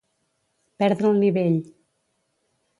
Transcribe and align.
Perdre 0.83 1.11
el 1.13 1.21
nivell. 1.25 1.61